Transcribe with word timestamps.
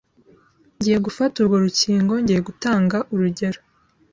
Ngiye 0.77 0.97
gufata 1.05 1.35
urwo 1.37 1.57
rukingo, 1.65 2.13
ngiye 2.21 2.41
gutanga 2.47 2.97
urugero 3.13 3.59